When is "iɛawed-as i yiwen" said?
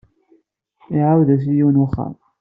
0.95-1.77